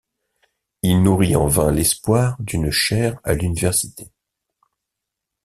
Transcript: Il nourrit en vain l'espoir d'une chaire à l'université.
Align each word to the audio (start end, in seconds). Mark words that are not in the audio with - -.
Il 0.81 1.03
nourrit 1.03 1.35
en 1.35 1.45
vain 1.45 1.71
l'espoir 1.71 2.35
d'une 2.39 2.71
chaire 2.71 3.19
à 3.23 3.33
l'université. 3.35 4.09